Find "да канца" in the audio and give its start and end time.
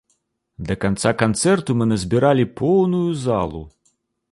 0.69-1.11